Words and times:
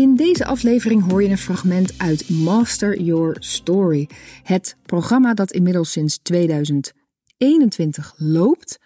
In 0.00 0.16
deze 0.16 0.44
aflevering 0.44 1.10
hoor 1.10 1.22
je 1.22 1.28
een 1.28 1.38
fragment 1.38 1.98
uit 1.98 2.28
Master 2.30 3.00
Your 3.00 3.36
Story. 3.38 4.08
Het 4.42 4.76
programma 4.86 5.34
dat 5.34 5.52
inmiddels 5.52 5.92
sinds 5.92 6.18
2021 6.18 8.14
loopt. 8.16 8.78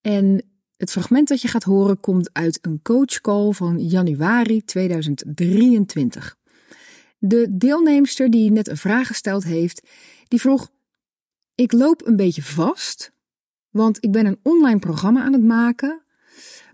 En 0.00 0.44
het 0.76 0.90
fragment 0.90 1.28
dat 1.28 1.42
je 1.42 1.48
gaat 1.48 1.62
horen 1.62 2.00
komt 2.00 2.30
uit 2.32 2.58
een 2.62 2.80
coachcall 2.82 3.52
van 3.52 3.78
januari 3.78 4.64
2023. 4.64 6.36
De 7.18 7.46
deelnemster 7.50 8.30
die 8.30 8.50
net 8.50 8.68
een 8.68 8.76
vraag 8.76 9.06
gesteld 9.06 9.44
heeft, 9.44 9.82
die 10.28 10.40
vroeg: 10.40 10.70
Ik 11.54 11.72
loop 11.72 12.06
een 12.06 12.16
beetje 12.16 12.42
vast, 12.42 13.12
want 13.68 14.04
ik 14.04 14.12
ben 14.12 14.26
een 14.26 14.40
online 14.42 14.78
programma 14.78 15.22
aan 15.22 15.32
het 15.32 15.44
maken, 15.44 16.02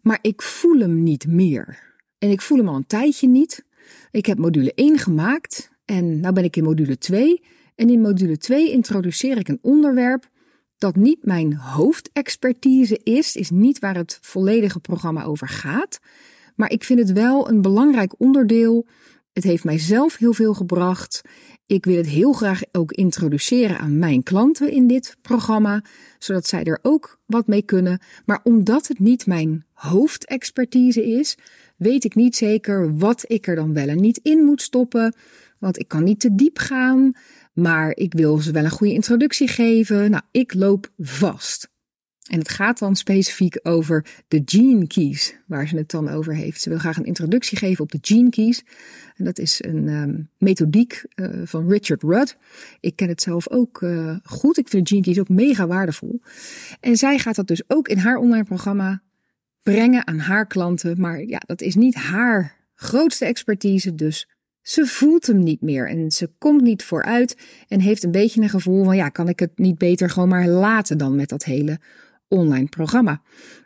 maar 0.02 0.18
ik 0.22 0.42
voel 0.42 0.78
hem 0.78 1.02
niet 1.02 1.26
meer. 1.26 1.86
En 2.26 2.32
ik 2.32 2.42
voel 2.42 2.58
hem 2.58 2.68
al 2.68 2.74
een 2.74 2.86
tijdje 2.86 3.28
niet. 3.28 3.64
Ik 4.10 4.26
heb 4.26 4.38
module 4.38 4.72
1 4.74 4.98
gemaakt 4.98 5.70
en 5.84 6.20
nu 6.20 6.32
ben 6.32 6.44
ik 6.44 6.56
in 6.56 6.64
module 6.64 6.98
2. 6.98 7.42
En 7.74 7.90
in 7.90 8.00
module 8.00 8.38
2 8.38 8.70
introduceer 8.70 9.38
ik 9.38 9.48
een 9.48 9.58
onderwerp 9.62 10.28
dat 10.78 10.96
niet 10.96 11.24
mijn 11.24 11.54
hoofdexpertise 11.54 13.00
is, 13.02 13.36
is 13.36 13.50
niet 13.50 13.78
waar 13.78 13.96
het 13.96 14.18
volledige 14.20 14.80
programma 14.80 15.24
over 15.24 15.48
gaat. 15.48 15.98
Maar 16.56 16.70
ik 16.70 16.84
vind 16.84 16.98
het 16.98 17.12
wel 17.12 17.48
een 17.48 17.62
belangrijk 17.62 18.14
onderdeel. 18.18 18.86
Het 19.32 19.44
heeft 19.44 19.64
mij 19.64 19.78
zelf 19.78 20.16
heel 20.16 20.32
veel 20.32 20.54
gebracht. 20.54 21.20
Ik 21.66 21.84
wil 21.84 21.96
het 21.96 22.06
heel 22.06 22.32
graag 22.32 22.60
ook 22.72 22.92
introduceren 22.92 23.78
aan 23.78 23.98
mijn 23.98 24.22
klanten 24.22 24.70
in 24.70 24.86
dit 24.86 25.16
programma, 25.22 25.82
zodat 26.18 26.46
zij 26.46 26.64
er 26.64 26.78
ook 26.82 27.18
wat 27.26 27.46
mee 27.46 27.62
kunnen. 27.62 28.00
Maar 28.24 28.40
omdat 28.42 28.86
het 28.86 28.98
niet 28.98 29.26
mijn 29.26 29.64
hoofdexpertise 29.72 31.06
is, 31.06 31.36
weet 31.76 32.04
ik 32.04 32.14
niet 32.14 32.36
zeker 32.36 32.96
wat 32.98 33.24
ik 33.26 33.46
er 33.46 33.54
dan 33.54 33.72
wel 33.72 33.88
en 33.88 34.00
niet 34.00 34.20
in 34.22 34.44
moet 34.44 34.62
stoppen. 34.62 35.14
Want 35.58 35.78
ik 35.78 35.88
kan 35.88 36.04
niet 36.04 36.20
te 36.20 36.34
diep 36.34 36.58
gaan, 36.58 37.12
maar 37.52 37.96
ik 37.96 38.12
wil 38.12 38.38
ze 38.38 38.52
wel 38.52 38.64
een 38.64 38.70
goede 38.70 38.92
introductie 38.92 39.48
geven. 39.48 40.10
Nou, 40.10 40.22
ik 40.30 40.54
loop 40.54 40.90
vast. 40.98 41.68
En 42.26 42.38
het 42.38 42.48
gaat 42.48 42.78
dan 42.78 42.96
specifiek 42.96 43.58
over 43.62 44.06
de 44.28 44.42
gene 44.44 44.86
keys, 44.86 45.36
waar 45.46 45.68
ze 45.68 45.76
het 45.76 45.90
dan 45.90 46.08
over 46.08 46.34
heeft. 46.34 46.60
Ze 46.60 46.68
wil 46.68 46.78
graag 46.78 46.96
een 46.96 47.04
introductie 47.04 47.58
geven 47.58 47.84
op 47.84 47.92
de 47.92 47.98
gene 48.00 48.30
keys. 48.30 48.64
En 49.16 49.24
dat 49.24 49.38
is 49.38 49.64
een 49.64 49.88
um, 49.88 50.30
methodiek 50.38 51.04
uh, 51.14 51.28
van 51.44 51.68
Richard 51.68 52.02
Rudd. 52.02 52.36
Ik 52.80 52.96
ken 52.96 53.08
het 53.08 53.22
zelf 53.22 53.50
ook 53.50 53.80
uh, 53.80 54.16
goed. 54.22 54.58
Ik 54.58 54.68
vind 54.68 54.88
de 54.88 54.94
gene 54.94 55.04
keys 55.04 55.18
ook 55.18 55.28
mega 55.28 55.66
waardevol. 55.66 56.20
En 56.80 56.96
zij 56.96 57.18
gaat 57.18 57.36
dat 57.36 57.46
dus 57.46 57.62
ook 57.66 57.88
in 57.88 57.98
haar 57.98 58.16
online 58.16 58.44
programma 58.44 59.02
brengen 59.72 60.06
aan 60.06 60.18
haar 60.18 60.46
klanten. 60.46 61.00
Maar 61.00 61.20
ja, 61.20 61.38
dat 61.46 61.60
is 61.60 61.74
niet 61.74 61.94
haar 61.94 62.56
grootste 62.74 63.24
expertise. 63.24 63.94
Dus 63.94 64.28
ze 64.62 64.86
voelt 64.86 65.26
hem 65.26 65.38
niet 65.38 65.60
meer 65.60 65.88
en 65.88 66.10
ze 66.10 66.30
komt 66.38 66.60
niet 66.62 66.84
vooruit 66.84 67.36
en 67.68 67.80
heeft 67.80 68.02
een 68.02 68.10
beetje 68.10 68.40
een 68.42 68.48
gevoel 68.48 68.84
van 68.84 68.96
ja, 68.96 69.08
kan 69.08 69.28
ik 69.28 69.38
het 69.38 69.58
niet 69.58 69.78
beter 69.78 70.10
gewoon 70.10 70.28
maar 70.28 70.46
laten 70.46 70.98
dan 70.98 71.16
met 71.16 71.28
dat 71.28 71.44
hele 71.44 71.80
online 72.28 72.68
programma. 72.68 73.22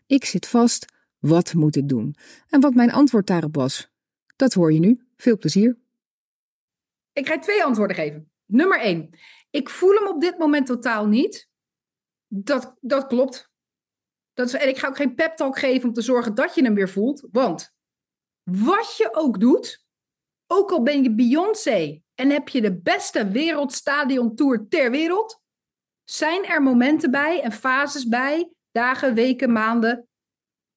Ik 0.07 0.25
zit 0.25 0.47
vast, 0.47 0.93
wat 1.19 1.55
moet 1.55 1.77
ik 1.77 1.89
doen? 1.89 2.15
En 2.49 2.61
wat 2.61 2.75
mijn 2.75 2.93
antwoord 2.93 3.27
daarop 3.27 3.55
was, 3.55 3.91
dat 4.37 4.53
hoor 4.55 4.73
je 4.73 4.81
nu. 4.81 5.01
Veel 5.17 5.39
plezier. 5.39 5.79
Ik 7.13 7.29
ga 7.29 7.39
twee 7.39 7.65
antwoorden 7.65 7.97
geven. 7.97 8.31
Nummer 8.47 8.81
één, 8.81 9.19
ik 9.51 9.69
voel 9.69 9.95
hem 9.95 10.07
op 10.07 10.21
dit 10.21 10.39
moment 10.39 10.67
totaal 10.67 11.07
niet. 11.07 11.49
Dat, 12.27 12.77
dat 12.81 13.07
klopt. 13.07 13.50
Dat 14.33 14.53
en 14.53 14.69
ik 14.69 14.79
ga 14.79 14.89
ook 14.89 14.97
geen 14.97 15.15
pep 15.15 15.37
talk 15.37 15.59
geven 15.59 15.89
om 15.89 15.95
te 15.95 16.03
zorgen 16.03 16.35
dat 16.35 16.55
je 16.55 16.63
hem 16.63 16.75
weer 16.75 16.89
voelt. 16.89 17.29
Want 17.31 17.75
wat 18.43 18.97
je 18.97 19.15
ook 19.15 19.41
doet, 19.41 19.85
ook 20.47 20.71
al 20.71 20.83
ben 20.83 21.03
je 21.03 21.15
Beyoncé 21.15 22.03
en 22.15 22.31
heb 22.31 22.49
je 22.49 22.61
de 22.61 22.81
beste 22.81 23.29
wereldstadiontour 23.29 24.67
ter 24.69 24.91
wereld, 24.91 25.43
zijn 26.05 26.45
er 26.45 26.63
momenten 26.63 27.11
bij 27.11 27.43
en 27.43 27.53
fases 27.53 28.09
bij, 28.09 28.53
dagen, 28.71 29.15
weken, 29.15 29.53
maanden, 29.53 30.09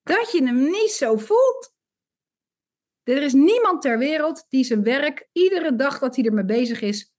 dat 0.03 0.31
je 0.31 0.43
hem 0.43 0.63
niet 0.63 0.91
zo 0.91 1.17
voelt. 1.17 1.73
Er 3.03 3.21
is 3.21 3.33
niemand 3.33 3.81
ter 3.81 3.97
wereld 3.97 4.45
die 4.49 4.63
zijn 4.63 4.83
werk 4.83 5.29
iedere 5.31 5.75
dag 5.75 5.99
dat 5.99 6.15
hij 6.15 6.25
ermee 6.25 6.45
bezig 6.45 6.81
is, 6.81 7.13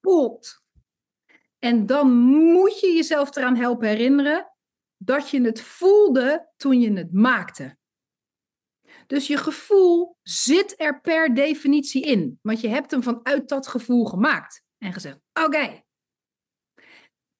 voelt. 0.00 0.64
En 1.58 1.86
dan 1.86 2.10
moet 2.52 2.80
je 2.80 2.92
jezelf 2.92 3.36
eraan 3.36 3.56
helpen 3.56 3.88
herinneren 3.88 4.55
dat 4.96 5.30
je 5.30 5.40
het 5.40 5.60
voelde 5.60 6.52
toen 6.56 6.80
je 6.80 6.92
het 6.92 7.12
maakte. 7.12 7.76
Dus 9.06 9.26
je 9.26 9.36
gevoel 9.36 10.16
zit 10.22 10.80
er 10.80 11.00
per 11.00 11.34
definitie 11.34 12.02
in, 12.02 12.38
want 12.42 12.60
je 12.60 12.68
hebt 12.68 12.90
hem 12.90 13.02
vanuit 13.02 13.48
dat 13.48 13.66
gevoel 13.66 14.04
gemaakt 14.04 14.62
en 14.78 14.92
gezegd: 14.92 15.18
oké. 15.44 15.84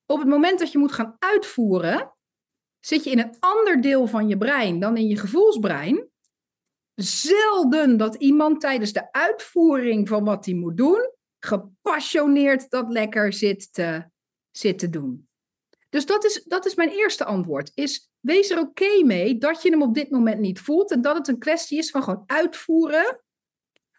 Op 0.07 0.19
het 0.19 0.29
moment 0.29 0.59
dat 0.59 0.73
je 0.73 0.79
moet 0.79 0.93
gaan 0.93 1.17
uitvoeren, 1.19 2.15
zit 2.81 3.05
je 3.05 3.11
in 3.11 3.19
een 3.19 3.37
ander 3.39 3.81
deel 3.81 4.07
van 4.07 4.29
je 4.29 4.37
brein 4.37 4.81
dan 4.81 4.97
in 4.97 5.07
je 5.07 5.17
gevoelsbrein. 5.17 6.09
Zelden 6.95 7.97
dat 7.97 8.15
iemand 8.15 8.61
tijdens 8.61 8.93
de 8.93 9.13
uitvoering 9.13 10.09
van 10.09 10.25
wat 10.25 10.45
hij 10.45 10.55
moet 10.55 10.77
doen, 10.77 11.15
gepassioneerd 11.39 12.71
dat 12.71 12.91
lekker 12.91 13.33
zit 13.33 13.73
te, 13.73 14.11
zit 14.51 14.79
te 14.79 14.91
doen. 14.91 15.26
Dus 15.97 16.07
dat 16.07 16.25
is, 16.25 16.43
dat 16.45 16.67
is 16.67 16.75
mijn 16.75 16.89
eerste 16.89 17.25
antwoord. 17.25 17.71
Is 17.75 18.11
wees 18.21 18.51
er 18.51 18.59
oké 18.59 19.05
mee 19.05 19.39
dat 19.39 19.63
je 19.63 19.71
hem 19.71 19.83
op 19.83 19.95
dit 19.95 20.11
moment 20.11 20.41
niet 20.41 20.61
voelt. 20.61 20.91
En 20.91 21.01
dat 21.01 21.17
het 21.17 21.29
een 21.29 21.39
kwestie 21.39 21.79
is 21.79 21.91
van 21.91 22.03
gewoon 22.03 22.23
uitvoeren. 22.27 23.21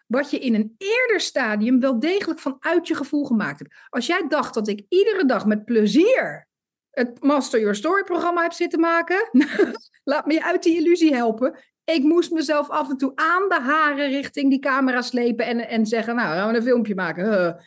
Wat 0.08 0.32
je 0.32 0.40
in 0.40 0.56
een 0.56 0.76
eerder 0.78 1.20
stadium 1.20 1.80
wel 1.80 2.00
degelijk 2.00 2.40
vanuit 2.40 2.88
je 2.88 2.96
gevoel 2.96 3.26
gemaakt 3.26 3.60
hebt. 3.60 3.76
Als 3.90 4.06
jij 4.06 4.28
dacht 4.28 4.54
dat 4.54 4.68
ik 4.68 4.86
iedere 4.90 5.26
dag 5.26 5.46
met 5.46 5.66
plezier 5.66 6.48
het 6.92 7.24
Master 7.24 7.60
Your 7.60 7.76
Story 7.76 8.04
programma 8.04 8.42
heb 8.42 8.54
zitten 8.54 8.80
maken. 8.80 9.30
laat 10.12 10.26
me 10.26 10.34
je 10.34 10.44
uit 10.44 10.64
die 10.64 10.78
illusie 10.78 11.16
helpen. 11.16 11.60
Ik 11.84 12.04
moest 12.04 12.32
mezelf 12.32 12.70
af 12.70 12.90
en 12.90 12.98
toe 12.98 13.12
aan 13.16 13.50
de 13.50 13.60
haren 13.60 14.10
richting 14.10 14.50
die 14.50 14.60
camera 14.60 15.02
slepen 15.02 15.46
en, 15.46 15.68
en 15.68 15.86
zeggen, 15.86 16.16
nou, 16.16 16.36
gaan 16.36 16.52
we 16.52 16.58
een 16.58 16.64
filmpje 16.64 16.96
maken. 16.96 17.58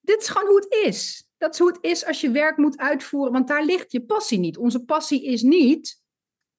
Dit 0.00 0.20
is 0.20 0.28
gewoon 0.28 0.48
hoe 0.48 0.60
het 0.60 0.86
is. 0.86 1.28
Dat 1.40 1.52
is 1.52 1.58
hoe 1.58 1.68
het 1.68 1.78
is 1.80 2.06
als 2.06 2.20
je 2.20 2.30
werk 2.30 2.56
moet 2.56 2.78
uitvoeren, 2.78 3.32
want 3.32 3.48
daar 3.48 3.64
ligt 3.64 3.92
je 3.92 4.04
passie 4.04 4.38
niet. 4.38 4.58
Onze 4.58 4.84
passie 4.84 5.24
is 5.24 5.42
niet 5.42 6.00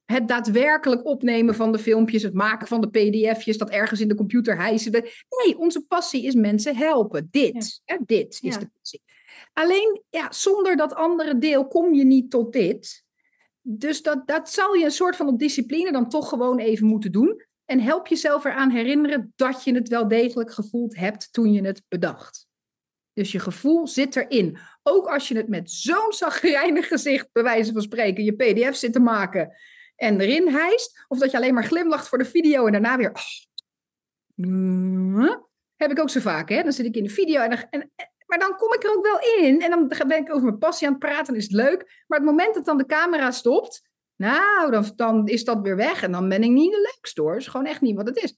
het 0.06 0.28
daadwerkelijk 0.28 1.06
opnemen 1.06 1.56
van 1.56 1.72
de 1.72 1.80
filmpjes, 1.80 2.24
het 2.24 2.34
maken 2.34 2.68
van 2.68 2.82
de 2.82 2.90
pdf'jes, 2.90 3.58
dat 3.58 3.70
ergens 3.70 4.00
in 4.00 4.08
de 4.08 4.16
computer 4.16 4.58
hijsen. 4.58 4.92
Nee, 4.92 5.58
onze 5.58 5.86
passie 5.86 6.26
is 6.26 6.34
mensen 6.34 6.76
helpen. 6.76 7.28
Dit, 7.32 7.82
hè, 7.86 7.98
dit 8.06 8.40
is 8.42 8.58
de 8.58 8.70
passie. 8.78 9.02
Alleen, 9.54 10.04
ja, 10.10 10.32
zonder 10.32 10.76
dat 10.76 10.94
andere 10.94 11.38
deel 11.38 11.68
kom 11.68 11.94
je 11.94 12.04
niet 12.04 12.30
tot 12.30 12.54
dit. 12.54 13.04
Dus 13.62 14.02
dat, 14.02 14.28
dat 14.28 14.50
zal 14.50 14.74
je 14.74 14.86
een 14.86 14.92
soort 14.92 15.16
van 15.16 15.28
op 15.28 15.40
discipline 15.40 15.92
dan 15.92 16.10
toch 16.10 16.30
gewoon 16.30 16.60
even 16.60 16.88
moeten 16.88 17.12
doen. 17.12 17.46
En 17.66 17.80
help 17.80 18.08
jezelf 18.08 18.46
eraan 18.46 18.70
herinneren 18.70 19.34
dat 19.36 19.64
je 19.64 19.74
het 19.74 19.88
wel 19.88 20.08
degelijk 20.08 20.52
gevoeld 20.52 20.96
hebt 20.96 21.34
toen 21.34 21.54
je 21.54 21.62
het 21.66 21.84
bedacht. 21.88 22.50
Dus 23.14 23.32
je 23.32 23.40
gevoel 23.40 23.88
zit 23.88 24.16
erin. 24.16 24.58
Ook 24.84 25.08
als 25.08 25.28
je 25.28 25.36
het 25.36 25.48
met 25.48 25.72
zo'n 25.72 26.12
zagrijnig 26.14 26.88
gezicht, 26.88 27.28
bij 27.32 27.44
wijze 27.44 27.72
van 27.72 27.82
spreken, 27.82 28.24
je 28.24 28.36
pdf 28.36 28.76
zit 28.76 28.94
te 28.94 29.00
maken 29.00 29.58
en 29.96 30.20
erin 30.20 30.48
hijst. 30.48 31.06
Of 31.08 31.20
dat 31.20 31.32
je 31.32 31.38
alleen 31.38 31.54
maar 31.54 31.66
glimlacht 31.66 32.08
voor 32.08 32.18
de 32.18 32.26
video 32.26 32.66
en 32.66 32.72
daarna 32.72 32.98
weer... 32.98 33.12
Oh, 34.36 35.36
heb 35.76 35.92
ik 35.92 36.00
ook 36.00 36.10
zo 36.10 36.20
vaak, 36.20 36.50
hè? 36.50 36.64
Dan 36.64 36.72
zit 36.72 36.86
ik 36.86 36.96
in 36.96 37.04
de 37.04 37.10
video 37.10 37.42
en, 37.42 37.70
en, 37.70 37.92
maar 38.26 38.40
dan 38.40 38.56
kom 38.56 38.74
ik 38.74 38.84
er 38.84 38.96
ook 38.96 39.06
wel 39.06 39.20
in. 39.46 39.62
En 39.62 39.70
dan 39.70 39.88
ben 39.88 40.18
ik 40.18 40.34
over 40.34 40.46
mijn 40.46 40.58
passie 40.58 40.88
aan 40.88 40.94
het 40.94 41.02
praten 41.02 41.34
en 41.34 41.40
is 41.40 41.44
het 41.44 41.54
leuk. 41.54 42.04
Maar 42.08 42.20
het 42.20 42.28
moment 42.28 42.54
dat 42.54 42.66
dan 42.66 42.78
de 42.78 42.86
camera 42.86 43.32
stopt, 43.32 43.90
nou, 44.16 44.72
dan, 44.72 44.92
dan 44.96 45.28
is 45.28 45.44
dat 45.44 45.62
weer 45.62 45.76
weg. 45.76 46.04
En 46.04 46.12
dan 46.12 46.30
ben 46.30 46.44
ik 46.44 46.50
niet 46.50 46.72
de 46.72 46.92
leukste 46.96 47.22
hoor. 47.22 47.32
Dat 47.32 47.42
is 47.42 47.48
gewoon 47.48 47.66
echt 47.66 47.82
niet 47.82 47.96
wat 47.96 48.08
het 48.08 48.24
is. 48.24 48.36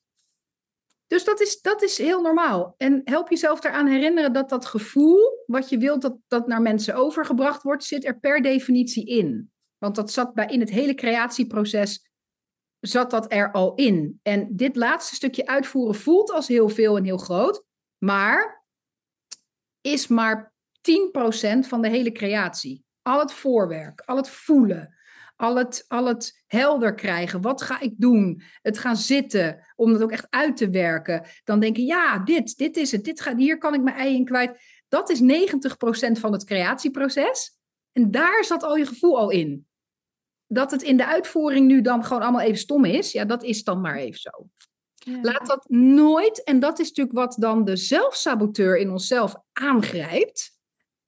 Dus 1.08 1.24
dat 1.24 1.42
is, 1.42 1.62
dat 1.62 1.82
is 1.84 1.98
heel 1.98 2.22
normaal. 2.22 2.74
En 2.78 3.02
help 3.04 3.30
jezelf 3.30 3.64
eraan 3.64 3.88
herinneren 3.88 4.34
dat 4.34 4.50
dat 4.50 4.66
gevoel, 4.66 5.44
wat 5.46 5.70
je 5.70 5.78
wilt 5.78 6.02
dat, 6.02 6.18
dat 6.28 6.48
naar 6.48 6.62
mensen 6.62 6.96
overgebracht 6.96 7.64
wordt, 7.64 7.84
zit 7.84 8.06
er 8.06 8.20
per 8.20 8.42
definitie 8.42 9.06
in. 9.06 9.52
Want 9.78 9.96
dat 9.96 10.12
zat 10.12 10.34
bij 10.34 10.48
in 10.48 10.60
het 10.60 10.70
hele 10.70 10.94
creatieproces, 10.94 12.10
zat 12.80 13.12
dat 13.12 13.32
er 13.34 13.52
al 13.52 13.76
in. 13.76 14.20
En 14.22 14.56
dit 14.56 14.76
laatste 14.76 15.16
stukje 15.16 15.48
uitvoeren 15.48 15.96
voelt 15.96 16.32
als 16.32 16.48
heel 16.48 16.70
veel 16.70 16.98
en 16.98 17.04
heel 17.04 17.18
groot, 17.18 17.64
maar 17.98 18.66
is 19.82 20.08
maar 20.08 20.54
10% 20.82 21.60
van 21.60 21.82
de 21.82 21.90
hele 21.90 22.12
creatie. 22.12 22.86
Al 23.02 23.20
het 23.20 23.34
voorwerk, 23.34 24.02
al 24.02 24.16
het 24.18 24.30
voelen, 24.30 24.96
al 25.44 25.56
het, 25.56 25.86
al 25.88 26.06
het 26.06 26.44
helder 26.48 26.96
krijgen. 26.96 27.42
Wat 27.42 27.62
ga 27.62 27.80
ik 27.80 27.94
doen? 27.98 28.42
Het 28.62 28.78
gaan 28.78 28.98
zitten, 28.98 29.68
om 29.76 29.92
dat 29.92 30.04
ook 30.04 30.12
echt 30.12 30.28
uit 30.30 30.58
te 30.58 30.70
werken. 30.70 31.26
Dan 31.44 31.60
denken, 31.60 31.84
ja, 31.84 32.20
dit, 32.20 32.58
dit 32.58 32.78
is 32.78 32.92
het. 32.92 33.04
Dit 33.04 33.22
gaat, 33.22 33.38
hier 33.38 33.58
kan 33.58 33.74
ik 33.74 33.82
mijn 33.82 33.96
ei 33.96 34.16
in 34.16 34.26
kwijt. 34.26 34.60
Dat 34.88 35.10
is 35.10 35.22
90% 35.22 35.26
van 36.12 36.32
het 36.32 36.44
creatieproces. 36.44 37.58
En 37.92 38.12
daar 38.12 38.44
zat 38.44 38.64
al 38.64 38.76
je 38.76 38.86
gevoel 38.86 39.18
al 39.18 39.30
in. 39.30 39.68
Dat 40.48 40.72
het 40.72 40.82
in 40.82 40.98
de 40.98 41.06
uitvoering 41.06 41.68
nu 41.68 41.82
dan 41.82 42.04
gewoon 42.04 42.22
allemaal 42.22 42.42
even 42.42 42.58
stom 42.58 42.86
is, 42.86 43.12
ja, 43.12 43.26
dat 43.26 43.44
is 43.44 43.64
dan 43.64 43.82
maar 43.82 43.96
even 43.96 44.20
zo. 44.20 44.48
Laat 45.22 45.48
dat 45.48 45.66
nooit, 45.70 46.44
en 46.44 46.60
dat 46.60 46.80
is 46.80 46.88
natuurlijk 46.88 47.16
wat 47.16 47.36
dan 47.40 47.66
de 47.66 47.76
zelfsaboteur 47.76 48.78
in 48.78 48.92
onszelf 48.92 49.36
aangrijpt, 49.54 50.52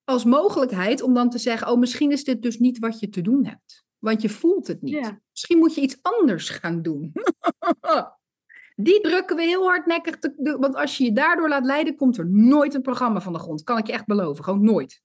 als 0.04 0.24
mogelijkheid 0.24 1.02
om 1.02 1.14
dan 1.14 1.30
te 1.30 1.38
zeggen: 1.38 1.68
Oh, 1.68 1.80
misschien 1.80 2.12
is 2.12 2.24
dit 2.24 2.42
dus 2.42 2.60
niet 2.60 2.80
wat 2.80 3.00
je 3.00 3.10
te 3.10 3.22
doen 3.22 3.46
hebt. 3.46 3.85
Want 4.06 4.22
je 4.22 4.30
voelt 4.30 4.68
het 4.68 4.82
niet. 4.82 5.14
Misschien 5.32 5.58
moet 5.58 5.76
je 5.76 5.82
iets 5.82 5.98
anders 6.02 6.50
gaan 6.50 6.82
doen. 6.82 7.12
Die 8.76 9.02
drukken 9.02 9.36
we 9.36 9.42
heel 9.42 9.64
hardnekkig. 9.64 10.20
Te, 10.20 10.58
want 10.60 10.76
als 10.76 10.98
je 10.98 11.04
je 11.04 11.12
daardoor 11.14 11.50
laat 11.50 11.66
leiden, 11.66 11.96
komt 11.96 12.18
er 12.18 12.28
nooit 12.30 12.74
een 12.74 12.82
programma 12.82 13.22
van 13.22 13.34
de 13.34 13.40
grond. 13.40 13.64
Kan 13.64 13.78
ik 13.78 13.88
je 13.88 13.94
echt 13.94 14.06
beloven. 14.06 14.44
Gewoon 14.44 14.64
nooit. 14.64 15.02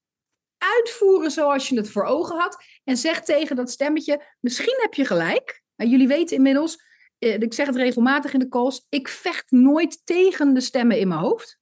Uitvoeren 0.58 1.30
zoals 1.30 1.68
je 1.68 1.76
het 1.76 1.90
voor 1.90 2.04
ogen 2.04 2.38
had. 2.38 2.64
En 2.84 2.96
zeg 2.96 3.22
tegen 3.22 3.56
dat 3.56 3.70
stemmetje: 3.70 4.34
Misschien 4.40 4.78
heb 4.80 4.94
je 4.94 5.04
gelijk. 5.04 5.62
Nou, 5.76 5.90
jullie 5.90 6.08
weten 6.08 6.36
inmiddels, 6.36 6.82
eh, 7.18 7.40
ik 7.40 7.54
zeg 7.54 7.66
het 7.66 7.76
regelmatig 7.76 8.32
in 8.32 8.38
de 8.38 8.48
calls: 8.48 8.86
ik 8.88 9.08
vecht 9.08 9.50
nooit 9.50 10.00
tegen 10.06 10.54
de 10.54 10.60
stemmen 10.60 10.98
in 10.98 11.08
mijn 11.08 11.20
hoofd. 11.20 11.59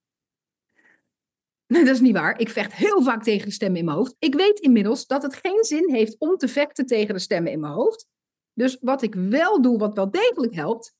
Nee, 1.72 1.84
dat 1.84 1.94
is 1.94 2.00
niet 2.00 2.16
waar. 2.16 2.40
Ik 2.40 2.48
vecht 2.48 2.72
heel 2.72 3.02
vaak 3.02 3.22
tegen 3.22 3.46
de 3.46 3.54
stemmen 3.54 3.78
in 3.78 3.84
mijn 3.84 3.96
hoofd. 3.96 4.16
Ik 4.18 4.34
weet 4.34 4.58
inmiddels 4.58 5.06
dat 5.06 5.22
het 5.22 5.34
geen 5.34 5.64
zin 5.64 5.90
heeft 5.94 6.16
om 6.18 6.36
te 6.36 6.48
vechten 6.48 6.86
tegen 6.86 7.14
de 7.14 7.20
stemmen 7.20 7.52
in 7.52 7.60
mijn 7.60 7.72
hoofd. 7.72 8.06
Dus 8.52 8.78
wat 8.80 9.02
ik 9.02 9.14
wel 9.14 9.62
doe, 9.62 9.78
wat 9.78 9.94
wel 9.94 10.10
degelijk 10.10 10.54
helpt, 10.54 10.94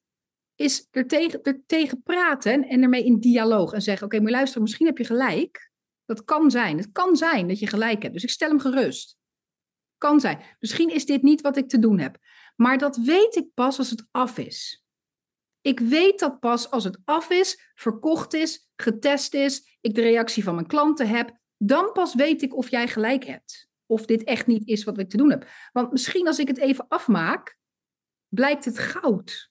is 0.55 0.89
er 0.91 1.07
tegen, 1.07 1.43
er 1.43 1.61
tegen 1.67 2.03
praten 2.03 2.69
en 2.69 2.83
ermee 2.83 3.05
in 3.05 3.21
dialoog. 3.21 3.73
En 3.73 3.83
zeggen, 3.83 4.07
oké, 4.07 4.15
okay, 4.15 4.27
maar 4.27 4.37
luister, 4.37 4.61
misschien 4.61 4.87
heb 4.87 4.99
je 4.99 5.05
gelijk. 5.05 5.71
Dat 6.05 6.25
kan 6.25 6.51
zijn. 6.51 6.77
Het 6.77 6.93
kan 6.93 7.17
zijn 7.17 7.49
dat 7.49 7.59
je 7.59 7.67
gelijk 7.67 8.03
hebt. 8.03 8.15
Dus 8.15 8.23
ik 8.23 8.31
stel 8.31 8.49
hem 8.49 8.61
gerust. 8.61 9.17
Kan 9.99 10.21
zijn. 10.21 10.41
Misschien 10.59 10.95
is 10.95 11.07
dit 11.07 11.23
niet 11.23 11.41
wat 11.41 11.57
ik 11.57 11.69
te 11.69 11.79
doen 11.79 11.99
heb. 11.99 12.17
Maar 12.57 12.79
dat 12.79 12.97
weet 12.97 13.37
ik 13.37 13.55
pas 13.55 13.79
als 13.79 13.91
het 13.91 14.07
af 14.11 14.39
is. 14.39 14.85
Ik 15.61 15.81
weet 15.81 16.19
dat 16.19 16.41
pas 16.41 16.71
als 16.71 16.85
het 16.85 16.99
af 17.05 17.31
is, 17.31 17.73
verkocht 17.75 18.35
is, 18.35 18.71
getest 18.77 19.35
is, 19.35 19.79
ik 19.81 19.95
de 19.95 20.01
reactie 20.01 20.45
van 20.45 20.55
mijn 20.55 20.67
klanten 20.67 21.09
heb. 21.09 21.37
Dan 21.57 21.93
pas 21.93 22.15
weet 22.15 22.43
ik 22.43 22.57
of 22.57 22.71
jij 22.71 22.89
gelijk 22.89 23.25
hebt. 23.25 23.69
Of 23.87 24.07
dit 24.07 24.25
echt 24.25 24.47
niet 24.47 24.67
is 24.67 24.85
wat 24.85 24.99
ik 24.99 25.09
te 25.09 25.17
doen 25.17 25.31
heb. 25.31 25.49
Want 25.73 25.91
misschien 25.91 26.27
als 26.27 26.39
ik 26.39 26.49
het 26.49 26.59
even 26.59 26.89
afmaak, 26.89 27.59
blijkt 28.29 28.65
het 28.65 28.79
goud. 28.79 29.51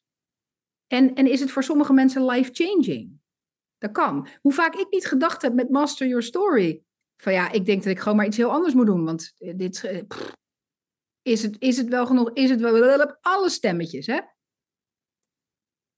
En, 0.88 1.14
en 1.14 1.28
is 1.32 1.40
het 1.40 1.52
voor 1.52 1.64
sommige 1.64 1.94
mensen 1.94 2.26
life-changing? 2.26 3.12
Dat 3.78 3.92
kan. 3.92 4.28
Hoe 4.42 4.54
vaak 4.54 4.76
ik 4.76 4.88
niet 4.90 5.06
gedacht 5.06 5.42
heb 5.42 5.54
met 5.54 5.70
Master 5.70 6.08
Your 6.08 6.24
Story. 6.24 6.84
Van 7.18 7.34
ja, 7.34 7.52
ik 7.52 7.66
denk 7.66 7.84
dat 7.84 7.92
ik 7.92 8.00
gewoon 8.00 8.18
maar 8.18 8.26
iets 8.26 8.38
heel 8.38 8.52
anders 8.52 8.74
moet 8.74 8.86
doen. 8.86 9.06
Want 9.06 9.34
dit, 9.38 9.84
eh, 9.84 10.04
is, 11.22 11.44
het, 11.44 11.56
is 11.60 11.78
het 11.78 11.88
wel 11.88 12.06
genoeg? 12.06 12.32
Is 12.34 12.50
het 12.50 12.60
wel... 12.60 13.18
Alle 13.22 13.50
stemmetjes, 13.50 14.06
hè? 14.06 14.20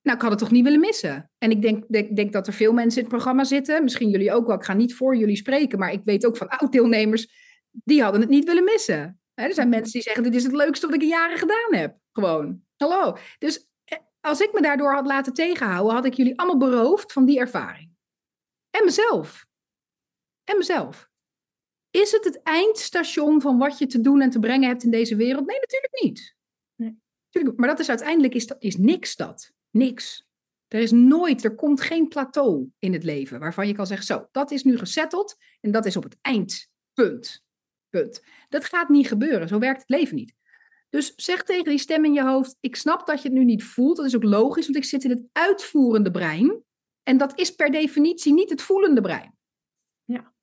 Nou, 0.09 0.21
ik 0.21 0.27
had 0.27 0.39
het 0.39 0.50
toch 0.50 0.57
niet 0.57 0.63
willen 0.63 0.79
missen. 0.79 1.31
En 1.38 1.51
ik 1.51 1.61
denk, 1.61 1.88
denk, 1.88 2.15
denk 2.15 2.33
dat 2.33 2.47
er 2.47 2.53
veel 2.53 2.73
mensen 2.73 2.97
in 2.97 3.03
het 3.03 3.13
programma 3.13 3.44
zitten. 3.44 3.83
Misschien 3.83 4.09
jullie 4.09 4.33
ook 4.33 4.47
wel. 4.47 4.56
Ik 4.56 4.63
ga 4.63 4.73
niet 4.73 4.95
voor 4.95 5.15
jullie 5.15 5.35
spreken. 5.35 5.79
Maar 5.79 5.91
ik 5.91 6.01
weet 6.03 6.25
ook 6.25 6.38
van 6.38 6.47
oud-deelnemers. 6.47 7.27
Die 7.71 8.01
hadden 8.03 8.21
het 8.21 8.29
niet 8.29 8.45
willen 8.45 8.63
missen. 8.63 9.19
er 9.33 9.53
zijn 9.53 9.69
mensen 9.69 9.91
die 9.91 10.01
zeggen: 10.01 10.23
Dit 10.23 10.35
is 10.35 10.44
het 10.44 10.53
leukste 10.53 10.85
wat 10.85 10.95
ik 10.95 11.01
in 11.01 11.07
jaren 11.07 11.38
gedaan 11.38 11.73
heb. 11.73 11.97
Gewoon. 12.11 12.61
Hallo. 12.77 13.17
Dus 13.38 13.69
eh, 13.83 13.97
als 14.21 14.41
ik 14.41 14.53
me 14.53 14.61
daardoor 14.61 14.94
had 14.94 15.06
laten 15.06 15.33
tegenhouden, 15.33 15.94
had 15.94 16.06
ik 16.06 16.13
jullie 16.13 16.39
allemaal 16.39 16.69
beroofd 16.69 17.13
van 17.13 17.25
die 17.25 17.39
ervaring. 17.39 17.89
En 18.69 18.85
mezelf. 18.85 19.45
En 20.44 20.57
mezelf. 20.57 21.09
Is 21.89 22.11
het 22.11 22.23
het 22.23 22.41
eindstation 22.44 23.41
van 23.41 23.57
wat 23.57 23.77
je 23.77 23.88
te 23.88 24.01
doen 24.01 24.21
en 24.21 24.29
te 24.29 24.39
brengen 24.39 24.69
hebt 24.69 24.83
in 24.83 24.91
deze 24.91 25.15
wereld? 25.15 25.45
Nee, 25.45 25.59
natuurlijk 25.59 26.03
niet. 26.03 26.35
Nee. 26.75 27.53
maar 27.56 27.67
dat 27.67 27.79
is 27.79 27.89
uiteindelijk 27.89 28.33
is, 28.33 28.47
dat, 28.47 28.63
is 28.63 28.77
niks 28.77 29.15
dat. 29.15 29.57
Niks. 29.69 30.27
Er 30.68 30.80
is 30.80 30.92
nooit, 30.92 31.44
er 31.44 31.56
komt 31.56 31.81
geen 31.81 32.07
plateau 32.07 32.71
in 32.80 32.94
het 32.94 33.04
leven 33.04 33.39
waarvan 33.39 33.68
je 33.68 33.74
kan 33.74 33.88
zeggen, 33.88 34.06
zo, 34.06 34.27
dat 34.31 34.51
is 34.51 34.63
nu 34.63 34.77
gesetteld 34.77 35.36
en 35.60 35.71
dat 35.71 35.86
is 35.86 35.95
op 35.95 36.04
het 36.04 36.18
eindpunt. 36.21 37.44
Punt. 37.89 38.24
Dat 38.50 38.66
gaat 38.66 38.89
niet 38.89 39.07
gebeuren, 39.07 39.48
zo 39.48 39.60
werkt 39.60 39.80
het 39.80 39.89
leven 39.89 40.16
niet. 40.16 40.33
Dus 40.89 41.13
zeg 41.16 41.44
tegen 41.44 41.63
die 41.63 41.77
stem 41.77 42.06
in 42.06 42.13
je 42.13 42.24
hoofd, 42.24 42.57
ik 42.60 42.75
snap 42.75 43.07
dat 43.07 43.21
je 43.21 43.27
het 43.27 43.38
nu 43.38 43.44
niet 43.44 43.63
voelt, 43.63 43.98
dat 43.98 44.06
is 44.06 44.16
ook 44.16 44.24
logisch, 44.24 44.66
want 44.66 44.77
ik 44.77 44.83
zit 44.83 45.04
in 45.04 45.10
het 45.10 45.24
uitvoerende 45.31 46.12
brein 46.12 46.63
en 47.04 47.18
dat 47.18 47.39
is 47.39 47.56
per 47.56 47.71
definitie 47.71 48.33
niet 48.33 48.50
het 48.50 48.62
voelende 48.62 49.01
brein. 49.01 49.38
Ja. 50.04 50.33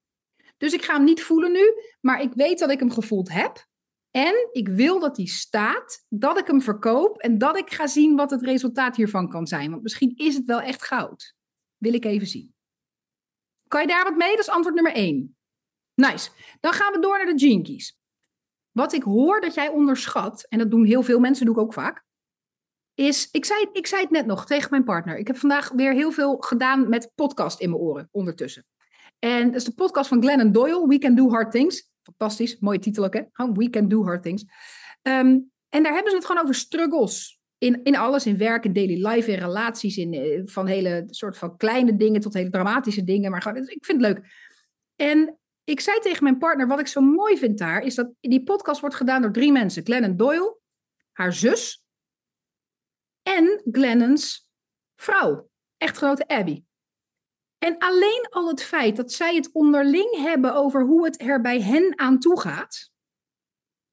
Dus 0.56 0.72
ik 0.72 0.82
ga 0.82 0.94
hem 0.94 1.04
niet 1.04 1.22
voelen 1.22 1.52
nu, 1.52 1.72
maar 2.00 2.20
ik 2.20 2.32
weet 2.32 2.58
dat 2.58 2.70
ik 2.70 2.78
hem 2.78 2.90
gevoeld 2.90 3.32
heb. 3.32 3.66
En 4.16 4.48
ik 4.52 4.68
wil 4.68 5.00
dat 5.00 5.16
die 5.16 5.28
staat, 5.28 6.04
dat 6.08 6.38
ik 6.38 6.46
hem 6.46 6.62
verkoop 6.62 7.18
en 7.18 7.38
dat 7.38 7.56
ik 7.56 7.72
ga 7.72 7.86
zien 7.86 8.16
wat 8.16 8.30
het 8.30 8.42
resultaat 8.42 8.96
hiervan 8.96 9.28
kan 9.28 9.46
zijn. 9.46 9.70
Want 9.70 9.82
misschien 9.82 10.12
is 10.16 10.34
het 10.34 10.44
wel 10.44 10.60
echt 10.60 10.82
goud. 10.82 11.34
Wil 11.76 11.92
ik 11.92 12.04
even 12.04 12.26
zien. 12.26 12.54
Kan 13.68 13.80
je 13.80 13.86
daar 13.86 14.04
wat 14.04 14.16
mee? 14.16 14.30
Dat 14.30 14.38
is 14.38 14.48
antwoord 14.48 14.74
nummer 14.74 14.92
één. 14.92 15.36
Nice. 15.94 16.30
Dan 16.60 16.72
gaan 16.72 16.92
we 16.92 16.98
door 16.98 17.16
naar 17.16 17.26
de 17.26 17.46
Jinkies. 17.46 17.98
Wat 18.70 18.92
ik 18.92 19.02
hoor 19.02 19.40
dat 19.40 19.54
jij 19.54 19.68
onderschat, 19.68 20.46
en 20.48 20.58
dat 20.58 20.70
doen 20.70 20.84
heel 20.84 21.02
veel 21.02 21.18
mensen, 21.18 21.46
doe 21.46 21.54
ik 21.54 21.60
ook 21.60 21.72
vaak, 21.72 22.04
is, 22.94 23.28
ik 23.30 23.44
zei, 23.44 23.68
ik 23.72 23.86
zei 23.86 24.02
het 24.02 24.10
net 24.10 24.26
nog 24.26 24.46
tegen 24.46 24.70
mijn 24.70 24.84
partner. 24.84 25.16
Ik 25.16 25.26
heb 25.26 25.36
vandaag 25.36 25.70
weer 25.70 25.92
heel 25.92 26.12
veel 26.12 26.36
gedaan 26.36 26.88
met 26.88 27.12
podcast 27.14 27.60
in 27.60 27.70
mijn 27.70 27.82
oren 27.82 28.08
ondertussen. 28.10 28.66
En 29.18 29.46
dat 29.46 29.54
is 29.54 29.64
de 29.64 29.74
podcast 29.74 30.08
van 30.08 30.22
Glennon 30.22 30.52
Doyle, 30.52 30.86
We 30.86 30.98
Can 30.98 31.14
Do 31.14 31.30
Hard 31.30 31.50
Things. 31.50 31.94
Fantastisch, 32.06 32.58
mooie 32.58 32.78
titel 32.78 33.04
ook 33.04 33.14
hè. 33.14 33.22
We 33.52 33.70
Can 33.70 33.88
Do 33.88 34.04
Hard 34.04 34.22
Things. 34.22 34.44
Ehm, 35.02 35.38
en 35.68 35.82
daar 35.82 35.92
hebben 35.92 36.10
ze 36.10 36.16
het 36.16 36.26
gewoon 36.26 36.42
over 36.42 36.54
struggles. 36.54 37.40
In, 37.58 37.84
in 37.84 37.96
alles, 37.96 38.26
in 38.26 38.38
werk, 38.38 38.64
in 38.64 38.72
daily 38.72 39.06
life, 39.06 39.32
in 39.32 39.38
relaties, 39.38 39.96
in, 39.96 40.12
eh, 40.14 40.40
van 40.44 40.66
hele 40.66 41.04
soort 41.06 41.38
van 41.38 41.56
kleine 41.56 41.96
dingen 41.96 42.20
tot 42.20 42.34
hele 42.34 42.50
dramatische 42.50 43.04
dingen. 43.04 43.30
Maar 43.30 43.42
gewoon, 43.42 43.56
ik 43.56 43.84
vind 43.84 44.02
het 44.02 44.14
leuk. 44.14 44.24
En 44.96 45.38
ik 45.64 45.80
zei 45.80 45.98
tegen 46.00 46.22
mijn 46.22 46.38
partner, 46.38 46.66
wat 46.66 46.80
ik 46.80 46.86
zo 46.86 47.00
mooi 47.00 47.38
vind 47.38 47.58
daar, 47.58 47.82
is 47.82 47.94
dat 47.94 48.12
die 48.20 48.42
podcast 48.42 48.80
wordt 48.80 48.96
gedaan 48.96 49.22
door 49.22 49.32
drie 49.32 49.52
mensen. 49.52 49.84
Glennon 49.84 50.16
Doyle, 50.16 50.58
haar 51.12 51.32
zus 51.32 51.84
en 53.22 53.62
Glennon's 53.70 54.48
vrouw, 54.96 55.50
echtgenote 55.76 56.28
Abby. 56.28 56.62
En 57.66 57.78
alleen 57.78 58.26
al 58.30 58.48
het 58.48 58.62
feit 58.62 58.96
dat 58.96 59.12
zij 59.12 59.34
het 59.34 59.52
onderling 59.52 60.16
hebben 60.16 60.54
over 60.54 60.82
hoe 60.82 61.04
het 61.04 61.20
er 61.20 61.40
bij 61.40 61.60
hen 61.60 61.98
aan 61.98 62.18
toe 62.18 62.40
gaat, 62.40 62.90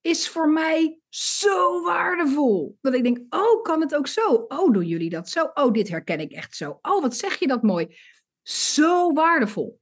is 0.01 0.29
voor 0.29 0.49
mij 0.49 0.99
zo 1.09 1.83
waardevol. 1.83 2.77
Dat 2.81 2.93
ik 2.93 3.03
denk, 3.03 3.35
oh, 3.35 3.61
kan 3.61 3.81
het 3.81 3.95
ook 3.95 4.07
zo? 4.07 4.33
Oh, 4.33 4.73
doen 4.73 4.87
jullie 4.87 5.09
dat 5.09 5.30
zo? 5.30 5.51
Oh, 5.53 5.71
dit 5.71 5.89
herken 5.89 6.19
ik 6.19 6.31
echt 6.31 6.56
zo. 6.56 6.80
Oh, 6.81 7.01
wat 7.01 7.15
zeg 7.15 7.39
je 7.39 7.47
dat 7.47 7.61
mooi. 7.61 7.97
Zo 8.42 9.13
waardevol. 9.13 9.80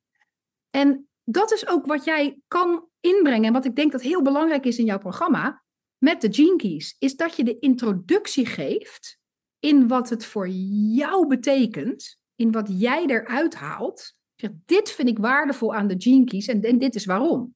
En 0.69 1.09
dat 1.23 1.51
is 1.51 1.67
ook 1.67 1.85
wat 1.85 2.03
jij 2.03 2.41
kan 2.47 2.87
inbrengen. 2.99 3.45
En 3.45 3.53
wat 3.53 3.65
ik 3.65 3.75
denk 3.75 3.91
dat 3.91 4.01
heel 4.01 4.21
belangrijk 4.21 4.65
is 4.65 4.77
in 4.77 4.85
jouw 4.85 4.99
programma 4.99 5.63
met 5.97 6.21
de 6.21 6.33
Gene 6.33 6.55
Keys, 6.55 6.95
is 6.99 7.15
dat 7.15 7.35
je 7.35 7.43
de 7.43 7.59
introductie 7.59 8.45
geeft 8.45 9.19
in 9.59 9.87
wat 9.87 10.09
het 10.09 10.25
voor 10.25 10.47
jou 10.47 11.27
betekent 11.27 12.19
in 12.41 12.51
wat 12.51 12.69
jij 12.71 13.05
eruit 13.05 13.55
haalt. 13.55 14.13
Zeg, 14.35 14.49
dit 14.65 14.91
vind 14.91 15.09
ik 15.09 15.17
waardevol 15.17 15.75
aan 15.75 15.87
de 15.87 15.95
Gene 15.97 16.25
Keys 16.25 16.47
en, 16.47 16.61
en 16.61 16.77
dit 16.77 16.95
is 16.95 17.05
waarom. 17.05 17.55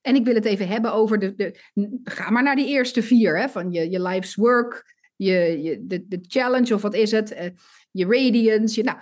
En 0.00 0.14
ik 0.14 0.24
wil 0.24 0.34
het 0.34 0.44
even 0.44 0.68
hebben 0.68 0.92
over 0.92 1.18
de, 1.18 1.34
de 1.34 1.56
ga 2.04 2.30
maar 2.30 2.42
naar 2.42 2.56
die 2.56 2.66
eerste 2.66 3.02
vier, 3.02 3.38
hè, 3.38 3.48
van 3.48 3.72
je, 3.72 3.90
je 3.90 4.02
life's 4.02 4.34
work, 4.34 4.94
je, 5.16 5.62
je, 5.62 5.86
de, 5.86 6.06
de 6.08 6.18
challenge 6.22 6.74
of 6.74 6.82
wat 6.82 6.94
is 6.94 7.10
het, 7.10 7.32
uh, 7.32 7.44
je 7.90 8.06
radiance. 8.06 8.82
Je, 8.82 8.82
nou, 8.82 8.98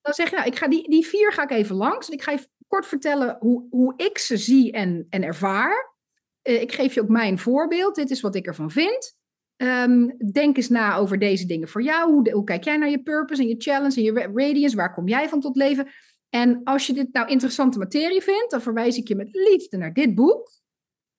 dan 0.00 0.14
zeg 0.14 0.30
je, 0.30 0.36
nou, 0.36 0.48
ik 0.48 0.56
ga 0.56 0.68
die, 0.68 0.90
die 0.90 1.06
vier 1.06 1.32
ga 1.32 1.42
ik 1.42 1.50
even 1.50 1.76
langs. 1.76 2.08
En 2.08 2.14
ik 2.14 2.22
ga 2.22 2.32
even 2.32 2.48
kort 2.66 2.86
vertellen 2.86 3.36
hoe, 3.40 3.66
hoe 3.70 3.94
ik 3.96 4.18
ze 4.18 4.36
zie 4.36 4.72
en, 4.72 5.06
en 5.10 5.22
ervaar. 5.22 5.94
Uh, 6.42 6.60
ik 6.60 6.72
geef 6.72 6.94
je 6.94 7.00
ook 7.00 7.08
mijn 7.08 7.38
voorbeeld. 7.38 7.94
Dit 7.94 8.10
is 8.10 8.20
wat 8.20 8.34
ik 8.34 8.46
ervan 8.46 8.70
vind. 8.70 9.16
Um, 9.64 10.16
denk 10.32 10.56
eens 10.56 10.68
na 10.68 10.96
over 10.96 11.18
deze 11.18 11.46
dingen 11.46 11.68
voor 11.68 11.82
jou. 11.82 12.30
Hoe, 12.32 12.44
kijk 12.44 12.64
jij 12.64 12.76
naar 12.76 12.90
je 12.90 13.02
purpose 13.02 13.42
en 13.42 13.48
je 13.48 13.54
challenge 13.58 13.96
en 13.96 14.02
je 14.02 14.30
radiance? 14.34 14.76
Waar 14.76 14.94
kom 14.94 15.08
jij 15.08 15.28
van 15.28 15.40
tot 15.40 15.56
leven? 15.56 15.88
En 16.28 16.60
als 16.64 16.86
je 16.86 16.92
dit 16.92 17.12
nou 17.12 17.28
interessante 17.28 17.78
materie 17.78 18.22
vindt, 18.22 18.50
dan 18.50 18.62
verwijs 18.62 18.96
ik 18.96 19.08
je 19.08 19.14
met 19.14 19.28
liefde 19.32 19.76
naar 19.76 19.92
dit 19.92 20.14
boek. 20.14 20.50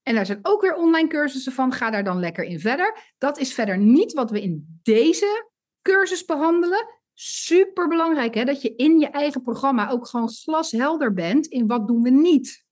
En 0.02 0.14
daar 0.14 0.26
zijn 0.26 0.38
ook 0.42 0.60
weer 0.60 0.74
online 0.74 1.08
cursussen 1.08 1.52
van. 1.52 1.72
Ga 1.72 1.90
daar 1.90 2.04
dan 2.04 2.18
lekker 2.18 2.44
in 2.44 2.60
verder. 2.60 3.14
Dat 3.18 3.38
is 3.38 3.54
verder 3.54 3.78
niet 3.78 4.12
wat 4.12 4.30
we 4.30 4.42
in 4.42 4.80
deze 4.82 5.50
cursus 5.82 6.24
behandelen. 6.24 6.86
Super 7.14 7.88
belangrijk 7.88 8.34
hè, 8.34 8.44
dat 8.44 8.62
je 8.62 8.74
in 8.76 8.98
je 8.98 9.06
eigen 9.06 9.42
programma 9.42 9.90
ook 9.90 10.06
gewoon 10.06 10.28
glashelder 10.28 11.12
bent 11.12 11.46
in 11.46 11.66
wat 11.66 11.86
doen 11.86 12.02
we 12.02 12.10
niet. 12.10 12.65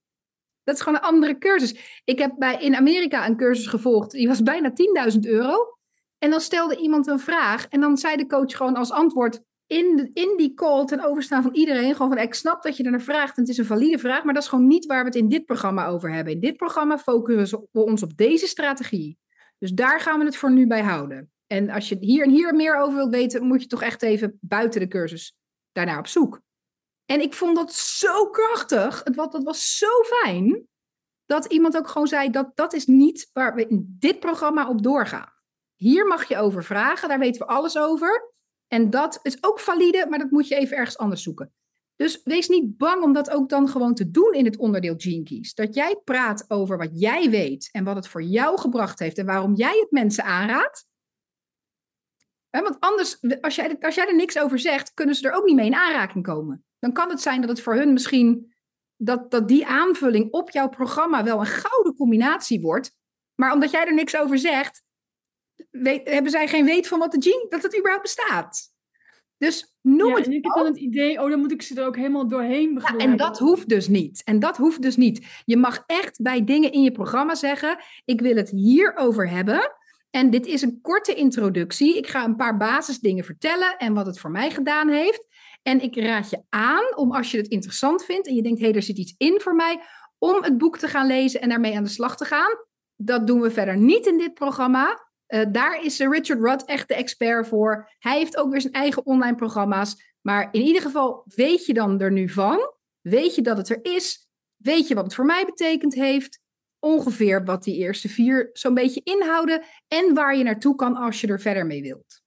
Dat 0.64 0.75
is 0.75 0.80
gewoon 0.80 0.99
een 0.99 1.04
andere 1.04 1.38
cursus. 1.38 2.00
Ik 2.04 2.18
heb 2.18 2.35
bij, 2.38 2.56
in 2.61 2.76
Amerika 2.76 3.26
een 3.26 3.37
cursus 3.37 3.66
gevolgd. 3.66 4.11
Die 4.11 4.28
was 4.28 4.42
bijna 4.42 4.73
10.000 5.12 5.18
euro. 5.21 5.78
En 6.18 6.30
dan 6.30 6.40
stelde 6.40 6.76
iemand 6.76 7.06
een 7.06 7.18
vraag. 7.18 7.66
En 7.68 7.80
dan 7.80 7.97
zei 7.97 8.16
de 8.16 8.26
coach 8.26 8.56
gewoon 8.56 8.75
als 8.75 8.90
antwoord 8.90 9.40
in, 9.66 10.11
in 10.12 10.35
die 10.37 10.54
call 10.54 10.85
ten 10.85 11.04
overstaan 11.04 11.42
van 11.42 11.54
iedereen. 11.54 11.94
Gewoon 11.94 12.12
van, 12.12 12.23
ik 12.23 12.35
snap 12.35 12.62
dat 12.62 12.76
je 12.76 12.85
er 12.85 12.90
naar 12.90 13.00
vraagt. 13.00 13.37
En 13.37 13.42
het 13.42 13.52
is 13.52 13.59
een 13.59 13.64
valide 13.64 13.99
vraag. 13.99 14.25
Maar 14.25 14.35
dat 14.35 14.42
is 14.42 14.49
gewoon 14.49 14.66
niet 14.66 14.87
waar 14.87 15.00
we 15.00 15.06
het 15.06 15.16
in 15.16 15.28
dit 15.28 15.44
programma 15.44 15.87
over 15.87 16.12
hebben. 16.12 16.33
In 16.33 16.40
dit 16.40 16.56
programma 16.56 16.99
focussen 16.99 17.68
we 17.71 17.85
ons 17.85 18.02
op 18.02 18.16
deze 18.16 18.47
strategie. 18.47 19.18
Dus 19.59 19.73
daar 19.73 20.00
gaan 20.00 20.18
we 20.18 20.25
het 20.25 20.37
voor 20.37 20.52
nu 20.52 20.66
bij 20.66 20.83
houden. 20.83 21.33
En 21.47 21.71
als 21.71 21.88
je 21.88 21.97
hier 22.00 22.25
en 22.25 22.30
hier 22.30 22.54
meer 22.54 22.76
over 22.76 22.97
wilt 22.97 23.11
weten, 23.11 23.47
moet 23.47 23.62
je 23.62 23.68
toch 23.68 23.83
echt 23.83 24.02
even 24.02 24.38
buiten 24.40 24.80
de 24.80 24.88
cursus 24.88 25.37
daarnaar 25.73 25.99
op 25.99 26.06
zoek. 26.06 26.40
En 27.04 27.20
ik 27.20 27.34
vond 27.34 27.56
dat 27.56 27.73
zo 27.73 28.30
krachtig. 28.30 29.00
Het, 29.04 29.16
was, 29.16 29.30
dat 29.30 29.44
was 29.44 29.78
zo 29.78 30.02
fijn. 30.02 30.68
Dat 31.26 31.44
iemand 31.44 31.76
ook 31.76 31.88
gewoon 31.88 32.06
zei: 32.06 32.30
dat 32.30 32.50
dat 32.54 32.73
is 32.73 32.87
niet 32.87 33.30
waar 33.32 33.54
we 33.54 33.66
in 33.66 33.96
dit 33.99 34.20
programma 34.20 34.68
op 34.68 34.82
doorgaan. 34.82 35.32
Hier 35.75 36.06
mag 36.06 36.28
je 36.28 36.37
over 36.37 36.64
vragen, 36.64 37.08
daar 37.08 37.18
weten 37.18 37.40
we 37.40 37.52
alles 37.52 37.78
over. 37.78 38.32
En 38.68 38.90
dat 38.90 39.18
is 39.23 39.42
ook 39.42 39.61
valide, 39.61 40.06
maar 40.08 40.18
dat 40.18 40.30
moet 40.30 40.49
je 40.49 40.56
even 40.56 40.76
ergens 40.76 40.99
anders 40.99 41.23
zoeken. 41.23 41.52
Dus 41.96 42.20
wees 42.25 42.49
niet 42.49 42.76
bang 42.76 43.02
om 43.02 43.12
dat 43.12 43.30
ook 43.30 43.49
dan 43.49 43.68
gewoon 43.68 43.94
te 43.94 44.11
doen 44.11 44.32
in 44.32 44.44
het 44.44 44.56
onderdeel 44.56 44.94
Gene. 44.96 45.52
Dat 45.54 45.75
jij 45.75 46.00
praat 46.04 46.44
over 46.49 46.78
wat 46.78 47.00
jij 47.00 47.30
weet 47.30 47.68
en 47.73 47.84
wat 47.84 47.96
het 47.96 48.08
voor 48.08 48.23
jou 48.23 48.58
gebracht 48.58 48.99
heeft 48.99 49.18
en 49.18 49.26
waarom 49.26 49.54
jij 49.54 49.78
het 49.78 49.90
mensen 49.90 50.25
aanraadt. 50.25 50.87
want 52.50 52.76
anders, 52.80 53.20
als 53.40 53.54
jij, 53.54 53.76
als 53.80 53.94
jij 53.94 54.06
er 54.06 54.14
niks 54.14 54.38
over 54.38 54.58
zegt, 54.58 54.94
kunnen 54.94 55.14
ze 55.14 55.28
er 55.28 55.34
ook 55.34 55.44
niet 55.44 55.56
mee 55.56 55.66
in 55.66 55.75
aanraking 55.75 56.25
komen. 56.25 56.64
Dan 56.85 56.93
kan 56.93 57.11
het 57.11 57.21
zijn 57.21 57.41
dat 57.41 57.50
het 57.50 57.61
voor 57.61 57.75
hun 57.75 57.93
misschien, 57.93 58.55
dat, 58.97 59.31
dat 59.31 59.49
die 59.49 59.67
aanvulling 59.67 60.33
op 60.33 60.50
jouw 60.50 60.69
programma 60.69 61.25
wel 61.25 61.41
een 61.41 61.47
gouden 61.47 61.95
combinatie 61.95 62.61
wordt. 62.61 62.97
Maar 63.35 63.53
omdat 63.53 63.71
jij 63.71 63.87
er 63.87 63.95
niks 63.95 64.17
over 64.17 64.38
zegt, 64.38 64.83
weet, 65.71 66.11
hebben 66.11 66.31
zij 66.31 66.49
geen 66.49 66.64
weet 66.64 66.88
van 66.88 66.99
wat 66.99 67.12
de 67.12 67.23
gene, 67.23 67.47
dat 67.49 67.62
het 67.62 67.79
überhaupt 67.79 68.03
bestaat. 68.03 68.73
Dus 69.37 69.76
noem 69.81 70.09
ja, 70.09 70.14
het. 70.14 70.26
En 70.26 70.33
ik 70.33 70.45
heb 70.45 70.55
dan 70.55 70.67
het 70.67 70.76
idee, 70.76 71.21
oh, 71.23 71.31
dan 71.31 71.38
moet 71.41 71.53
ik 71.53 71.62
ze 71.62 71.81
er 71.81 71.87
ook 71.87 71.97
helemaal 71.97 72.29
doorheen 72.29 72.75
begeleiden. 72.75 73.07
Ja, 73.07 73.12
en 73.12 73.19
dat 73.19 73.38
hoeft 73.38 73.69
dus 73.69 73.88
niet. 73.88 74.23
En 74.25 74.38
dat 74.38 74.57
hoeft 74.57 74.83
dus 74.83 74.97
niet. 74.97 75.43
Je 75.45 75.57
mag 75.57 75.83
echt 75.87 76.23
bij 76.23 76.45
dingen 76.45 76.73
in 76.73 76.83
je 76.83 76.93
programma 76.93 77.35
zeggen: 77.35 77.79
ik 78.05 78.21
wil 78.21 78.37
het 78.37 78.50
hierover 78.50 79.31
hebben. 79.31 79.73
En 80.14 80.30
dit 80.30 80.47
is 80.47 80.62
een 80.62 80.80
korte 80.83 81.14
introductie. 81.14 81.97
Ik 81.97 82.06
ga 82.06 82.25
een 82.25 82.37
paar 82.37 82.56
basisdingen 82.56 83.25
vertellen 83.25 83.76
en 83.76 83.94
wat 83.94 84.06
het 84.06 84.18
voor 84.18 84.30
mij 84.30 84.50
gedaan 84.50 84.88
heeft. 84.88 85.26
En 85.62 85.80
ik 85.80 85.97
raad 85.97 86.30
je 86.30 86.42
aan 86.49 86.97
om 86.97 87.12
als 87.12 87.30
je 87.30 87.37
het 87.37 87.49
interessant 87.49 88.04
vindt 88.04 88.26
en 88.26 88.35
je 88.35 88.42
denkt, 88.42 88.59
hé, 88.59 88.66
hey, 88.66 88.75
er 88.75 88.83
zit 88.83 88.99
iets 88.99 89.14
in 89.18 89.40
voor 89.40 89.54
mij, 89.54 89.80
om 90.18 90.42
het 90.42 90.59
boek 90.59 90.78
te 90.78 90.88
gaan 90.88 91.06
lezen 91.06 91.40
en 91.40 91.49
daarmee 91.49 91.76
aan 91.76 91.85
de 91.85 91.90
slag 91.90 92.16
te 92.16 92.25
gaan. 92.25 92.56
Dat 92.97 93.26
doen 93.26 93.40
we 93.40 93.50
verder 93.50 93.76
niet 93.76 94.06
in 94.06 94.18
dit 94.18 94.35
programma. 94.35 95.09
Uh, 95.28 95.44
daar 95.52 95.85
is 95.85 95.99
Richard 95.99 96.40
Rudd 96.40 96.64
echt 96.64 96.88
de 96.88 96.94
expert 96.94 97.49
voor. 97.49 97.90
Hij 97.99 98.18
heeft 98.18 98.37
ook 98.37 98.50
weer 98.50 98.61
zijn 98.61 98.73
eigen 98.73 99.06
online 99.06 99.37
programma's. 99.37 100.14
Maar 100.21 100.49
in 100.50 100.62
ieder 100.62 100.83
geval 100.83 101.23
weet 101.25 101.66
je 101.66 101.75
dan 101.75 102.00
er 102.00 102.12
nu 102.12 102.28
van. 102.28 102.73
Weet 103.00 103.35
je 103.35 103.42
dat 103.42 103.56
het 103.56 103.68
er 103.68 103.78
is. 103.83 104.28
Weet 104.56 104.88
je 104.88 104.94
wat 104.94 105.04
het 105.04 105.14
voor 105.14 105.25
mij 105.25 105.44
betekend 105.44 105.94
heeft. 105.94 106.42
Ongeveer 106.85 107.45
wat 107.45 107.62
die 107.62 107.76
eerste 107.76 108.09
vier 108.09 108.50
zo'n 108.53 108.75
beetje 108.75 109.00
inhouden. 109.05 109.64
En 109.88 110.14
waar 110.14 110.37
je 110.37 110.45
naartoe 110.45 110.75
kan 110.75 110.97
als 110.97 111.21
je 111.21 111.26
er 111.26 111.41
verder 111.41 111.67
mee 111.67 111.83
wilt. 111.83 112.23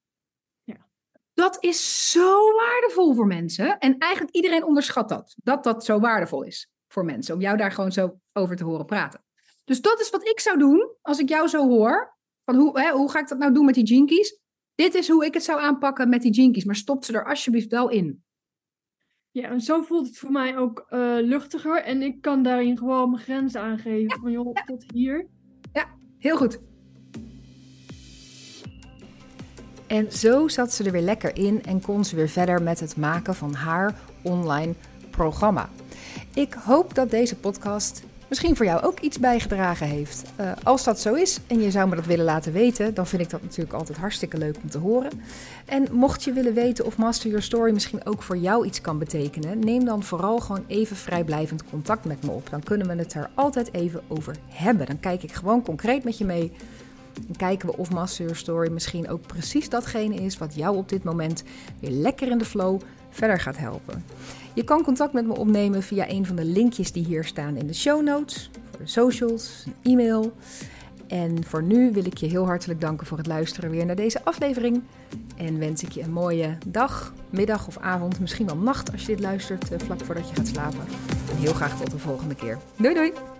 Ja. 0.63 0.87
Dat 1.33 1.57
is 1.63 2.11
zo 2.11 2.53
waardevol 2.53 3.13
voor 3.13 3.27
mensen. 3.27 3.77
En 3.77 3.97
eigenlijk 3.97 4.35
iedereen 4.35 4.63
onderschat 4.63 5.09
dat. 5.09 5.35
Dat 5.43 5.63
dat 5.63 5.85
zo 5.85 5.99
waardevol 5.99 6.43
is 6.43 6.71
voor 6.87 7.05
mensen. 7.05 7.35
Om 7.35 7.41
jou 7.41 7.57
daar 7.57 7.71
gewoon 7.71 7.91
zo 7.91 8.19
over 8.33 8.55
te 8.55 8.63
horen 8.63 8.85
praten. 8.85 9.23
Dus 9.63 9.81
dat 9.81 9.99
is 9.99 10.09
wat 10.09 10.27
ik 10.27 10.39
zou 10.39 10.57
doen 10.57 10.95
als 11.01 11.19
ik 11.19 11.29
jou 11.29 11.47
zo 11.47 11.67
hoor. 11.67 12.17
Van 12.45 12.55
hoe, 12.55 12.79
hè, 12.79 12.91
hoe 12.91 13.11
ga 13.11 13.19
ik 13.19 13.27
dat 13.27 13.37
nou 13.37 13.53
doen 13.53 13.65
met 13.65 13.75
die 13.75 13.85
jinkies? 13.85 14.39
Dit 14.75 14.95
is 14.95 15.07
hoe 15.09 15.25
ik 15.25 15.33
het 15.33 15.43
zou 15.43 15.59
aanpakken 15.59 16.09
met 16.09 16.21
die 16.21 16.31
jinkies. 16.31 16.65
Maar 16.65 16.75
stop 16.75 17.03
ze 17.03 17.13
er 17.13 17.25
alsjeblieft 17.25 17.71
wel 17.71 17.89
in. 17.89 18.23
Ja, 19.37 19.49
en 19.49 19.61
zo 19.61 19.81
voelt 19.81 20.07
het 20.07 20.17
voor 20.17 20.31
mij 20.31 20.57
ook 20.57 20.85
uh, 20.89 21.15
luchtiger. 21.21 21.83
En 21.83 22.01
ik 22.01 22.21
kan 22.21 22.43
daarin 22.43 22.77
gewoon 22.77 23.09
mijn 23.09 23.23
grenzen 23.23 23.61
aangeven. 23.61 24.01
Ja, 24.01 24.17
van 24.21 24.31
joh, 24.31 24.55
tot 24.65 24.85
hier. 24.93 25.27
Ja, 25.73 25.85
heel 26.17 26.37
goed. 26.37 26.59
En 29.87 30.11
zo 30.11 30.47
zat 30.47 30.73
ze 30.73 30.83
er 30.83 30.91
weer 30.91 31.01
lekker 31.01 31.35
in 31.35 31.63
en 31.63 31.81
kon 31.81 32.05
ze 32.05 32.15
weer 32.15 32.29
verder 32.29 32.61
met 32.61 32.79
het 32.79 32.97
maken 32.97 33.35
van 33.35 33.53
haar 33.53 33.95
online 34.23 34.73
programma. 35.11 35.69
Ik 36.33 36.53
hoop 36.53 36.95
dat 36.95 37.09
deze 37.09 37.35
podcast 37.35 38.03
misschien 38.27 38.55
voor 38.55 38.65
jou 38.65 38.83
ook 38.83 38.99
iets 38.99 39.19
bijgedragen 39.19 39.87
heeft. 39.87 40.23
Uh, 40.39 40.51
als 40.63 40.83
dat 40.83 40.99
zo 40.99 41.13
is 41.13 41.39
en 41.47 41.61
je 41.61 41.71
zou 41.71 41.89
me 41.89 41.95
dat 41.95 42.05
willen 42.05 42.25
laten 42.25 42.53
weten, 42.53 42.93
dan 42.93 43.07
vind 43.07 43.21
ik 43.21 43.29
dat 43.29 43.41
natuurlijk 43.41 43.73
altijd 43.73 43.97
hartstikke 43.97 44.37
leuk 44.37 44.55
om 44.61 44.69
te 44.69 44.77
horen. 44.77 45.11
En 45.65 45.87
mocht 45.91 46.23
je 46.23 46.33
willen 46.33 46.53
weten 46.53 46.85
of 46.85 46.97
Master 46.97 47.27
Your 47.27 47.43
Story 47.43 47.73
misschien 47.73 48.05
ook 48.05 48.23
voor 48.23 48.37
jou 48.37 48.65
iets 48.65 48.81
kan 48.81 48.97
betekenen, 48.97 49.59
neem 49.59 49.85
dan 49.85 50.03
vooral 50.03 50.39
gewoon 50.39 50.63
even 50.67 50.95
vrijblijvend 50.95 51.63
contact 51.69 52.05
met 52.05 52.23
me 52.23 52.31
op. 52.31 52.49
Dan 52.49 52.63
kunnen 52.63 52.87
we 52.87 52.95
het 52.95 53.13
er 53.13 53.29
altijd 53.33 53.73
even 53.73 54.01
over 54.07 54.35
hebben. 54.47 54.85
Dan 54.85 54.99
kijk 54.99 55.23
ik 55.23 55.31
gewoon 55.31 55.63
concreet 55.63 56.03
met 56.03 56.17
je 56.17 56.25
mee. 56.25 56.51
En 57.27 57.35
kijken 57.35 57.69
we 57.69 57.77
of 57.77 57.91
Master 57.91 58.21
Your 58.21 58.37
Story 58.37 58.71
misschien 58.71 59.09
ook 59.09 59.27
precies 59.27 59.69
datgene 59.69 60.15
is 60.15 60.37
wat 60.37 60.55
jou 60.55 60.77
op 60.77 60.89
dit 60.89 61.03
moment 61.03 61.43
weer 61.79 61.91
lekker 61.91 62.31
in 62.31 62.37
de 62.37 62.45
flow 62.45 62.81
verder 63.09 63.39
gaat 63.39 63.57
helpen. 63.57 64.03
Je 64.57 64.63
kan 64.63 64.83
contact 64.83 65.13
met 65.13 65.25
me 65.25 65.37
opnemen 65.37 65.83
via 65.83 66.09
een 66.09 66.25
van 66.25 66.35
de 66.35 66.45
linkjes 66.45 66.91
die 66.91 67.05
hier 67.05 67.23
staan 67.23 67.55
in 67.55 67.67
de 67.67 67.73
show 67.73 68.03
notes, 68.03 68.49
voor 68.69 68.79
de 68.79 68.87
socials, 68.87 69.65
e-mail. 69.83 70.33
En 71.07 71.43
voor 71.45 71.63
nu 71.63 71.91
wil 71.91 72.05
ik 72.05 72.17
je 72.17 72.25
heel 72.25 72.45
hartelijk 72.45 72.81
danken 72.81 73.07
voor 73.07 73.17
het 73.17 73.27
luisteren 73.27 73.69
weer 73.69 73.85
naar 73.85 73.95
deze 73.95 74.23
aflevering. 74.23 74.83
En 75.35 75.59
wens 75.59 75.83
ik 75.83 75.91
je 75.91 76.01
een 76.01 76.13
mooie 76.13 76.57
dag, 76.65 77.13
middag 77.29 77.67
of 77.67 77.77
avond, 77.77 78.19
misschien 78.19 78.45
wel 78.45 78.57
nacht 78.57 78.91
als 78.91 79.01
je 79.01 79.07
dit 79.07 79.19
luistert 79.19 79.71
eh, 79.71 79.79
vlak 79.79 79.99
voordat 80.03 80.29
je 80.29 80.35
gaat 80.35 80.47
slapen. 80.47 80.85
En 81.31 81.37
heel 81.37 81.53
graag 81.53 81.79
tot 81.79 81.91
de 81.91 81.99
volgende 81.99 82.35
keer. 82.35 82.57
Doei 82.75 82.93
doei! 82.93 83.36